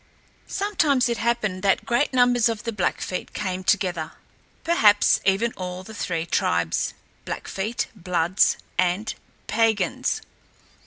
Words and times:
Sometimes 0.47 1.07
it 1.09 1.19
happened 1.19 1.61
that 1.61 1.85
great 1.85 2.11
numbers 2.11 2.49
of 2.49 2.63
the 2.63 2.71
Blackfeet 2.71 3.33
came 3.35 3.63
together, 3.63 4.13
perhaps 4.63 5.21
even 5.25 5.53
all 5.55 5.81
of 5.81 5.85
the 5.85 5.93
three 5.93 6.25
tribes, 6.25 6.95
Blackfeet, 7.23 7.85
Bloods, 7.95 8.57
and 8.79 9.13
Piegans. 9.45 10.23